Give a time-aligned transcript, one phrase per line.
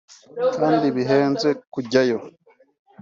[0.59, 2.17] kandi bihenze kujyayo